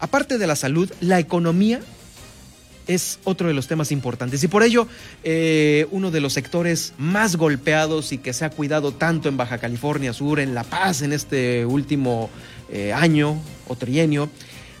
[0.00, 1.80] aparte de la salud, la economía
[2.86, 4.42] es otro de los temas importantes.
[4.42, 4.88] Y por ello,
[5.22, 9.58] eh, uno de los sectores más golpeados y que se ha cuidado tanto en Baja
[9.58, 12.30] California Sur, en La Paz, en este último
[12.70, 14.28] eh, año o trienio,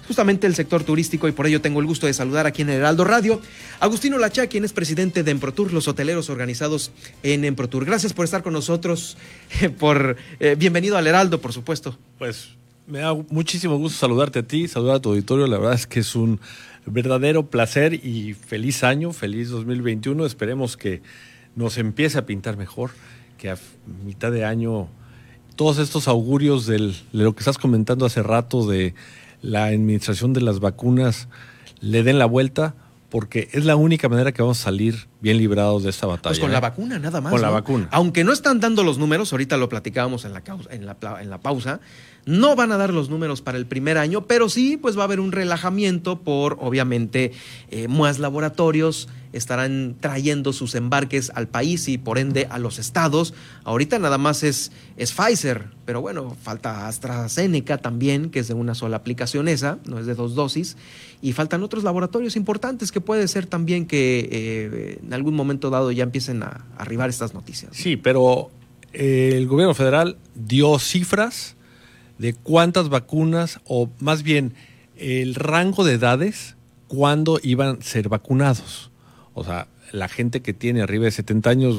[0.08, 3.04] justamente el sector turístico y por ello tengo el gusto de saludar aquí en Heraldo
[3.04, 3.40] Radio
[3.78, 6.90] Agustino Lacha, quien es presidente de Emprotur, los hoteleros organizados
[7.22, 7.84] en Emprotur.
[7.84, 9.16] Gracias por estar con nosotros,
[9.78, 10.16] por
[10.58, 11.96] bienvenido al Heraldo, por supuesto.
[12.18, 12.59] Pues
[12.90, 15.46] me da muchísimo gusto saludarte a ti, saludar a tu auditorio.
[15.46, 16.40] La verdad es que es un
[16.86, 20.26] verdadero placer y feliz año, feliz 2021.
[20.26, 21.00] Esperemos que
[21.54, 22.90] nos empiece a pintar mejor,
[23.38, 23.58] que a
[24.04, 24.88] mitad de año
[25.54, 28.94] todos estos augurios de lo que estás comentando hace rato de
[29.40, 31.28] la administración de las vacunas
[31.80, 32.74] le den la vuelta
[33.10, 36.30] porque es la única manera que vamos a salir bien librados de esta batalla.
[36.30, 36.62] Pues con la ¿eh?
[36.62, 37.32] vacuna, nada más.
[37.32, 37.88] Con la vacuna.
[37.90, 41.40] Aunque no están dando los números, ahorita lo platicábamos en la, en la, en la
[41.40, 41.80] pausa,
[42.24, 45.04] no van a dar los números para el primer año, pero sí, pues va a
[45.04, 47.32] haber un relajamiento por, obviamente,
[47.70, 53.34] eh, más laboratorios estarán trayendo sus embarques al país y por ende a los estados.
[53.64, 58.74] Ahorita nada más es, es Pfizer, pero bueno, falta AstraZeneca también, que es de una
[58.74, 60.76] sola aplicación esa, no es de dos dosis,
[61.22, 65.92] y faltan otros laboratorios importantes que puede ser también que eh, en algún momento dado
[65.92, 67.70] ya empiecen a arribar estas noticias.
[67.74, 68.50] Sí, pero
[68.92, 71.56] eh, el gobierno federal dio cifras
[72.18, 74.54] de cuántas vacunas, o más bien
[74.96, 78.89] el rango de edades, cuándo iban a ser vacunados.
[79.34, 81.76] O sea, la gente que tiene arriba de 70 años,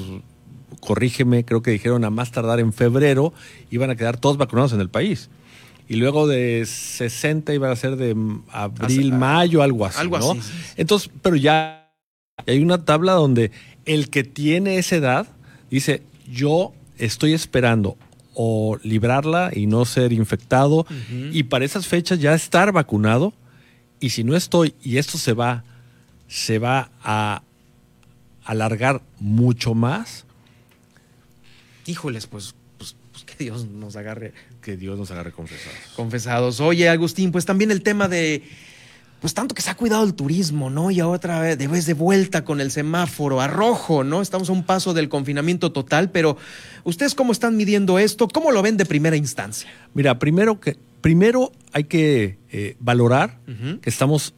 [0.80, 3.34] corrígeme, creo que dijeron a más tardar en febrero,
[3.70, 5.30] iban a quedar todos vacunados en el país.
[5.88, 8.16] Y luego de 60 iban a ser de
[8.52, 10.00] abril, mayo, algo así.
[10.00, 10.40] Algo así.
[10.78, 11.92] Entonces, pero ya
[12.48, 13.52] hay una tabla donde
[13.86, 15.28] el que tiene esa edad
[15.70, 17.98] dice, yo estoy esperando
[18.34, 20.86] o librarla y no ser infectado
[21.32, 23.34] y para esas fechas ya estar vacunado
[24.00, 25.66] y si no estoy y esto se va
[26.32, 27.44] se va a
[28.46, 30.26] alargar mucho más
[31.86, 36.88] híjoles pues, pues, pues que Dios nos agarre que Dios nos agarre confesados confesados oye
[36.88, 38.44] Agustín pues también el tema de
[39.20, 40.90] pues tanto que se ha cuidado el turismo, ¿no?
[40.90, 44.20] Y otra vez de vez de vuelta con el semáforo a rojo, ¿no?
[44.20, 46.38] Estamos a un paso del confinamiento total, pero
[46.86, 48.28] ¿ustedes cómo están midiendo esto?
[48.28, 49.70] ¿Cómo lo ven de primera instancia?
[49.94, 54.34] Mira, primero que primero hay que eh, valorar que estamos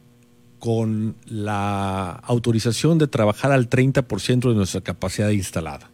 [0.64, 5.90] con la autorización de trabajar al 30% de nuestra capacidad instalada.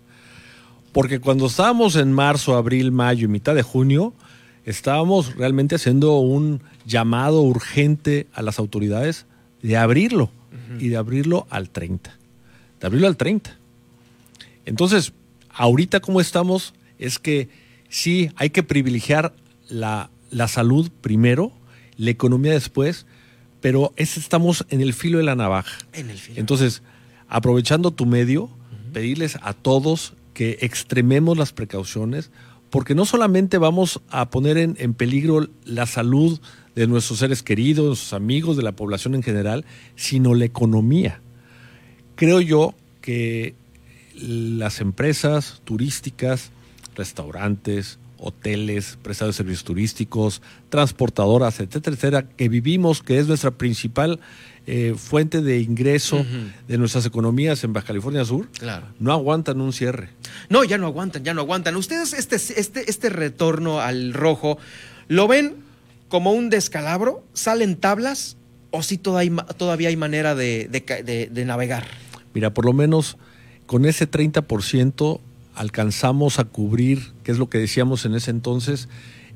[0.92, 4.14] Porque cuando estábamos en marzo, abril, mayo y mitad de junio,
[4.64, 9.26] estábamos realmente haciendo un llamado urgente a las autoridades
[9.60, 10.30] de abrirlo
[10.78, 12.16] y de abrirlo al 30.
[12.78, 13.58] De abrirlo al 30.
[14.66, 15.12] Entonces,
[15.52, 17.48] ahorita como estamos es que
[17.88, 19.34] sí hay que privilegiar
[19.68, 20.10] la,
[20.46, 21.50] salud primero,
[21.96, 23.06] la economía después,
[23.60, 25.78] pero estamos en el filo de la navaja.
[25.92, 26.40] En el filo.
[26.40, 26.82] Entonces,
[27.28, 28.50] aprovechando tu medio,
[28.92, 32.30] pedirles a todos que extrememos las precauciones,
[32.70, 36.40] porque no solamente vamos a poner en, peligro la salud
[36.74, 39.64] de nuestros seres queridos, nuestros amigos, de la población en general,
[39.96, 41.20] sino la economía.
[42.14, 43.54] Creo yo que
[44.14, 46.50] las empresas turísticas,
[46.94, 54.20] restaurantes, hoteles, prestadores de servicios turísticos, transportadoras, etcétera, etcétera, que vivimos, que es nuestra principal
[54.66, 56.24] eh, fuente de ingreso
[56.68, 58.86] de nuestras economías en Baja California Sur, claro.
[58.98, 60.10] no aguantan un cierre.
[60.48, 61.76] No, ya no aguantan, ya no aguantan.
[61.76, 64.58] Ustedes este, este, este retorno al rojo,
[65.08, 65.56] ¿lo ven
[66.08, 67.24] como un descalabro?
[67.32, 68.36] ¿Salen tablas
[68.70, 71.86] o si todavía, todavía hay manera de, de navegar?
[72.34, 73.16] Mira, por lo menos
[73.66, 75.20] con ese 30%
[75.54, 78.88] alcanzamos a cubrir, que es lo que decíamos en ese entonces,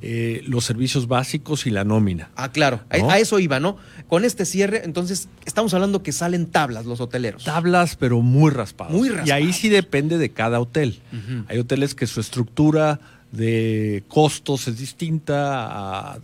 [0.07, 2.31] eh, los servicios básicos y la nómina.
[2.37, 3.79] Ah, claro, a, eso iba, ¿no?
[4.07, 7.45] Con este cierre, entonces estamos hablando que salen tablas los hoteleros.
[7.45, 8.93] Tablas, pero muy raspadas.
[8.93, 9.29] Muy raspadas.
[9.29, 11.01] Y ahí sí depende de cada hotel.
[11.49, 13.01] Hay hoteles que su estructura
[13.33, 16.19] de costos es distinta a,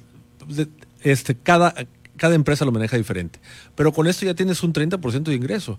[1.02, 1.74] este, cada,
[2.20, 3.40] cada empresa lo maneja diferente.
[3.74, 5.78] Pero con esto ya tienes un 30% de ingreso.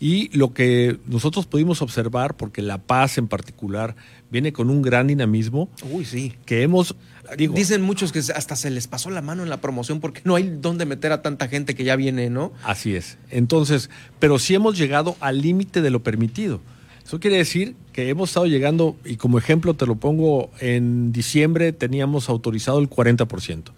[0.00, 3.94] Y lo que nosotros pudimos observar, porque La Paz en particular
[4.30, 6.32] viene con un gran dinamismo, Uy, sí.
[6.46, 6.96] que hemos...
[7.36, 10.44] Dicen muchos que hasta se les pasó la mano en la promoción porque no hay
[10.44, 12.54] dónde meter a tanta gente que ya viene, ¿no?
[12.64, 13.18] Así es.
[13.28, 16.62] Entonces, pero sí hemos llegado al límite de lo permitido.
[17.04, 21.72] Eso quiere decir que hemos estado llegando, y como ejemplo te lo pongo, en diciembre
[21.72, 23.72] teníamos autorizado el 40%,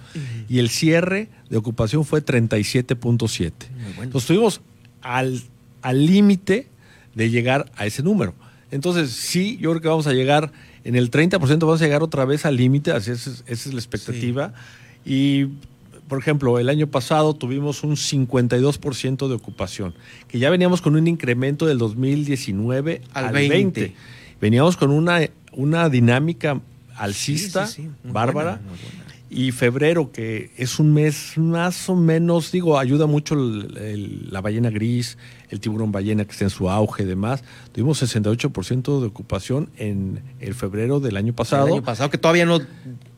[0.49, 3.53] y el cierre de ocupación fue 37.7.
[3.69, 4.03] Bueno.
[4.03, 4.61] Entonces estuvimos
[5.01, 5.43] al
[6.07, 6.69] límite
[7.15, 8.35] de llegar a ese número.
[8.71, 10.53] Entonces, sí, yo creo que vamos a llegar
[10.85, 13.79] en el 30%, vamos a llegar otra vez al límite, así es, esa es la
[13.79, 14.53] expectativa.
[15.05, 15.47] Y
[16.09, 19.95] por ejemplo, el año pasado tuvimos un 52% de ocupación,
[20.29, 23.95] que ya veníamos con un incremento del 2019 al, 20.
[24.41, 25.21] Veníamos con una,
[25.53, 26.61] una dinámica
[26.97, 27.69] alcista,
[28.05, 28.61] bárbara.
[29.31, 35.19] Y febrero, que es un mes más o menos, digo, ayuda mucho la ballena gris,
[35.49, 37.43] el tiburón ballena que está en su auge y demás.
[37.73, 41.67] Tuvimos 68% de ocupación en el febrero del año pasado.
[41.67, 42.61] El año pasado, que todavía no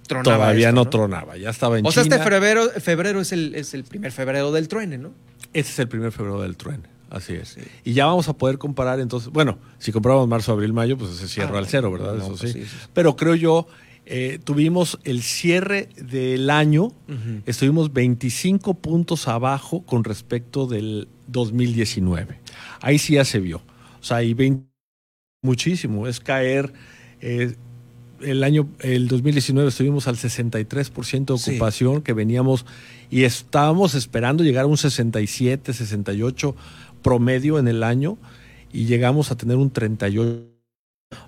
[0.07, 0.37] tronaba.
[0.37, 3.85] Todavía no, tronaba, ya estaba en O sea, este febrero, febrero es, el, es el
[3.85, 5.13] primer febrero del truene, ¿no?
[5.53, 6.85] Este es el primer febrero del truene.
[7.09, 7.57] Así es.
[7.85, 11.29] Y ya vamos a poder comparar entonces, bueno, si compramos marzo, abril, mayo, pues se
[11.29, 12.17] cierra ah, al cero, ¿verdad?
[12.17, 12.65] Eso pues sí.
[12.93, 13.69] Pero creo yo,
[14.07, 16.93] eh, tuvimos el cierre del año,
[17.47, 22.41] estuvimos 25 puntos abajo con respecto del 2019.
[22.81, 23.59] Ahí sí ya se vio.
[24.01, 24.67] O sea, y 20,
[25.43, 26.73] muchísimo, es caer...
[27.21, 27.55] Eh,
[28.21, 32.67] el año, el 2019 estuvimos al 63% de ocupación que veníamos
[33.11, 36.57] y estábamos esperando llegar a un 67, 68
[37.03, 38.19] promedio en el año
[38.73, 40.57] y llegamos a tener un 38.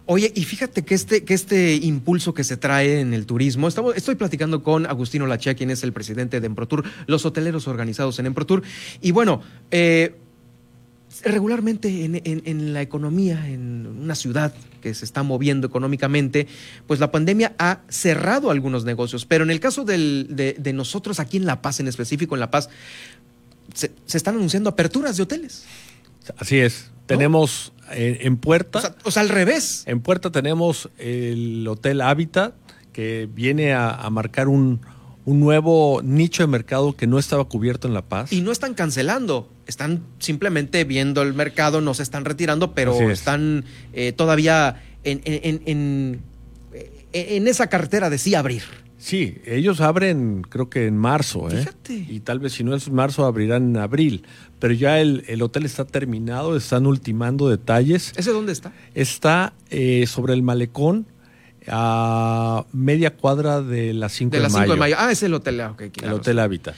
[0.07, 3.97] Oye, y fíjate que este, que este impulso que se trae en el turismo, estamos,
[3.97, 8.27] estoy platicando con Agustino Lachea, quien es el presidente de Emprotour, los hoteleros organizados en
[8.27, 8.63] Emprotour,
[9.01, 10.17] y bueno, eh,
[11.25, 16.47] regularmente en, la economía, en una ciudad que se está moviendo económicamente,
[16.87, 21.37] pues la pandemia ha cerrado algunos negocios, pero en el caso de, de nosotros aquí
[21.37, 22.69] en La Paz, en específico en La Paz,
[23.75, 25.65] se, están anunciando aperturas de hoteles.
[26.37, 26.91] Así es.
[27.07, 28.95] Tenemos en, Puerta.
[29.05, 29.85] O sea, al revés.
[29.87, 32.55] En Puerta tenemos el Hotel Habitat,
[32.93, 34.81] que viene a, marcar un,
[35.35, 38.33] nuevo nicho de mercado que no estaba cubierto en La Paz.
[38.33, 43.65] Y no están cancelando, están simplemente viendo el mercado, no se están retirando, pero están
[43.93, 46.23] eh, todavía en, en,
[47.13, 48.63] en, esa cartera de sí abrir.
[48.99, 51.59] Sí, ellos abren creo que en marzo, ¿eh?
[51.59, 52.07] Fíjate.
[52.09, 54.25] Y tal vez si no es marzo abrirán en abril.
[54.59, 58.13] Pero ya el, hotel está terminado, están ultimando detalles.
[58.17, 58.73] ¿Ese dónde está?
[58.95, 61.07] Está eh, sobre el malecón
[61.71, 64.97] a media cuadra de las 5 de, de, 5 de mayo.
[64.99, 66.75] Ah, es el hotel, ah, El Hotel Hábitat.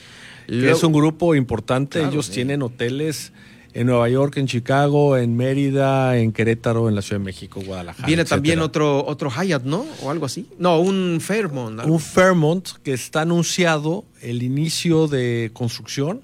[0.47, 3.31] es un grupo importante, ellos tienen hoteles
[3.73, 8.05] en Nueva York, en Chicago, en Mérida, en Querétaro, en la Ciudad de México, Guadalajara.
[8.05, 9.85] Viene también otro, otro Hyatt, ¿no?
[10.03, 10.47] O algo así.
[10.59, 11.81] No, un Fairmont.
[11.85, 16.21] Un Fairmont que está anunciado el inicio de construcción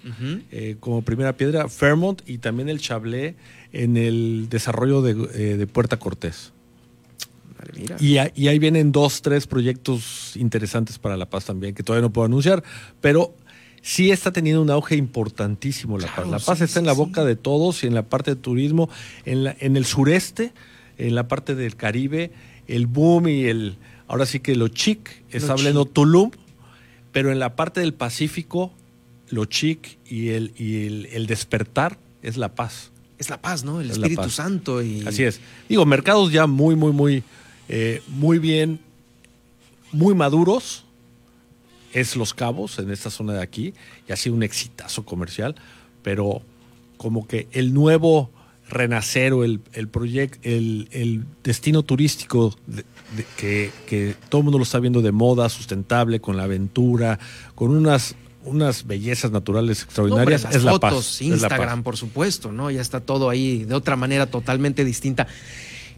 [0.51, 3.35] eh, como primera piedra, Fairmont y también el Chablé
[3.71, 6.53] en el desarrollo de, eh, Puerta Cortés.
[7.99, 12.13] Y, y, ahí vienen dos, tres proyectos interesantes para La Paz también, que todavía no
[12.13, 12.63] puedo anunciar,
[13.01, 13.33] pero
[13.81, 16.27] sí está teniendo un auge importantísimo La Paz.
[16.27, 18.89] la Paz está en la boca de todos y en la parte de turismo,
[19.25, 20.53] en, la, en el sureste,
[20.97, 22.31] en la parte del Caribe,
[22.67, 23.77] el boom y el,
[24.07, 26.31] ahora sí que lo chic, está hablando Tulum,
[27.11, 28.73] pero en la parte del Pacífico,
[29.29, 32.91] lo chic y el, y el, despertar es La Paz.
[33.17, 33.81] Es La Paz, ¿no?
[33.81, 34.81] El Espíritu Santo.
[34.81, 35.05] Y...
[35.07, 35.39] Así es.
[35.67, 37.23] Digo, mercados ya muy, muy, muy,
[37.69, 38.79] eh, muy bien,
[39.91, 40.85] muy maduros
[41.93, 43.73] es Los Cabos, en esta zona de aquí,
[44.07, 45.55] y ha sido un exitazo comercial,
[46.03, 46.41] pero
[46.97, 48.29] como que el nuevo
[48.69, 52.55] renacer o el, el proyecto, el, destino turístico
[53.37, 57.19] que, que, todo el mundo lo está viendo de moda, sustentable, con la aventura,
[57.55, 60.45] con unas unas bellezas naturales extraordinarias.
[60.51, 62.71] es la fotos, Instagram, por supuesto, ¿no?
[62.71, 65.27] Ya está todo ahí de otra manera totalmente distinta.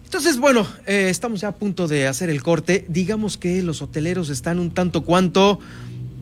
[0.10, 2.84] Entonces, bueno, eh, estamos ya a punto de hacer el corte.
[2.90, 5.60] Digamos que los hoteleros están un tanto cuanto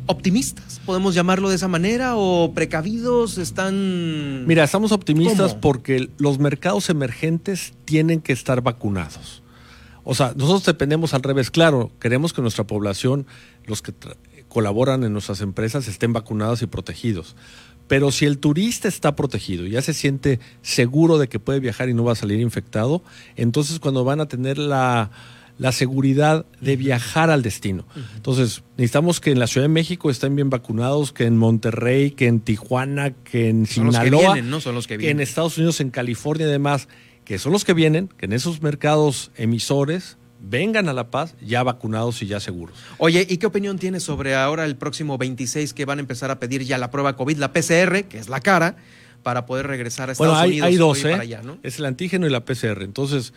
[0.07, 4.45] optimistas, podemos llamarlo de esa manera, o precavidos, están...
[4.45, 9.41] Mira, estamos optimistas porque los mercados emergentes tienen que estar vacunados.
[10.03, 11.49] O sea, nosotros dependemos al revés.
[11.49, 13.25] Claro, queremos que nuestra población,
[13.63, 13.93] los que
[14.49, 17.37] colaboran en nuestras empresas, estén vacunados y protegidos.
[17.87, 21.93] Pero si el turista está protegido, ya se siente seguro de que puede viajar y
[21.93, 23.03] no va a salir infectado,
[23.35, 25.11] entonces cuando van a tener la,
[25.71, 27.85] seguridad de viajar al destino.
[28.15, 32.27] Entonces, necesitamos que en la Ciudad de México estén bien vacunados, que en Monterrey, que
[32.27, 34.61] en Tijuana, que en Sinaloa, ¿no?
[34.61, 35.17] Son los que, vienen.
[35.17, 36.87] que en Estados Unidos, en California y demás,
[37.25, 41.63] que son los que vienen, que en esos mercados emisores vengan a La Paz ya
[41.63, 42.77] vacunados y ya seguros.
[42.97, 46.39] Oye, ¿y qué opinión tienes sobre ahora el próximo 26 que van a empezar a
[46.39, 48.75] pedir ya la prueba COVID, la PCR, que es la cara,
[49.23, 50.67] para poder regresar a Estados bueno, hay, Unidos?
[50.67, 51.59] Hay dos, ¿eh?
[51.63, 52.83] Es el antígeno y la PCR.
[52.83, 53.33] Entonces,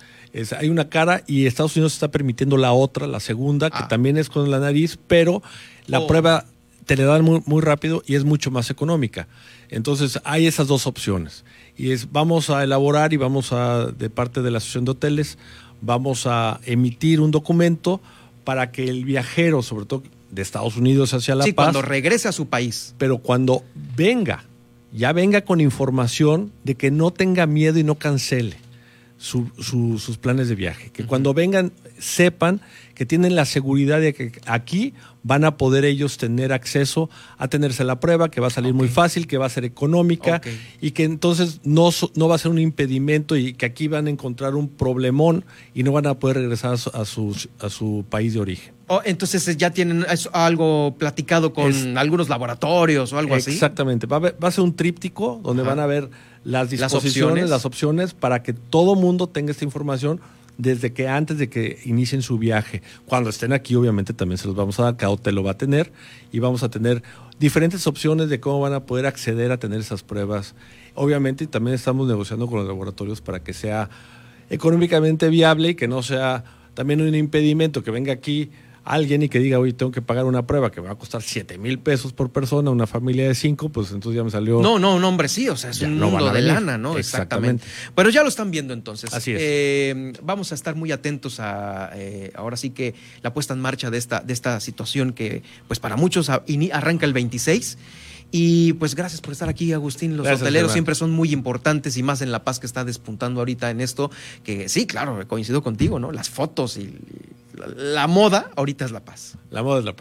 [0.57, 3.89] hay una cara y Estados Unidos está permitiendo la otra, la segunda, que ah.
[3.89, 5.43] también es con la nariz, pero
[5.87, 6.07] la oh.
[6.07, 6.47] prueba
[6.87, 9.29] te le dan muy, muy rápido y es mucho más económica.
[9.69, 11.45] Entonces, hay esas dos opciones.
[11.77, 15.39] Y es, vamos a elaborar y vamos a, de parte de la Asociación de Hoteles,
[15.81, 18.01] vamos a emitir un documento
[18.45, 21.67] para que el viajero, sobre todo de Estados Unidos hacia La sí, Paz.
[21.67, 22.95] cuando regrese a su país.
[22.99, 23.65] Pero cuando
[23.97, 24.45] venga,
[24.93, 28.57] ya venga con información de que no tenga miedo y no cancele
[29.23, 30.91] su- su- sus planes de viaje.
[30.93, 32.63] Que cuando vengan sepan
[32.95, 37.85] que tienen la seguridad de que aquí van a poder ellos tener acceso a tenerse
[37.85, 40.41] la prueba, que va a salir muy fácil, que va a ser económica
[40.81, 44.11] y que entonces no, no va a ser un impedimento y que aquí van a
[44.11, 48.41] encontrar un problemón y no van a poder regresar a su, a su país de
[48.41, 48.73] origen.
[48.87, 53.51] Oh, entonces ya tienen algo platicado con Es- algunos laboratorios o algo así.
[53.53, 54.07] Exactamente.
[54.07, 55.71] Va va a ser un tríptico donde Ajá.
[55.75, 56.11] van a ver
[56.45, 58.11] las disposiciones, las opciones.
[58.11, 60.21] opciones, para que todo mundo tenga esta información
[60.61, 62.83] desde que antes de que inicien su viaje.
[63.07, 65.59] Cuando estén aquí, obviamente también se los vamos a dar, cada hotel lo va a
[65.59, 65.91] tener
[66.33, 67.03] y vamos a tener
[67.39, 70.55] diferentes opciones de cómo van a poder acceder a tener esas pruebas.
[70.95, 73.89] Obviamente también estamos negociando con los laboratorios para que sea
[74.51, 76.45] económicamente viable y que no sea
[76.75, 78.51] también un impedimento que venga aquí
[78.95, 81.23] alguien y que diga, oye, tengo que pagar una prueba que me va a costar
[81.23, 84.61] 7 mil pesos por persona, una familia de cinco, pues entonces ya me salió...
[84.61, 86.99] No, no, no, hombre, sí, o sea, es Ya un mundo de lana, ¿no?
[86.99, 87.65] Exactamente.
[87.65, 87.93] Exactamente.
[87.95, 89.15] Pero ya lo están viendo entonces.
[89.15, 89.39] Así es.
[89.41, 93.91] Eh, vamos a estar muy atentos a, eh, ahora sí que la puesta en marcha
[93.91, 97.79] de esta, de esta situación que, pues para muchos arranca el 26.
[98.33, 100.17] Y pues gracias por estar aquí, Agustín.
[100.17, 100.75] Los Gracias, hoteleros Germán.
[100.75, 104.11] siempre son muy importantes y más en La Paz que está despuntando ahorita en esto.
[104.45, 106.13] Que sí, claro, coincido contigo, ¿no?
[106.13, 106.95] Las fotos y
[107.55, 109.37] la, la moda ahorita es La Paz.
[109.51, 109.99] La moda es la paz.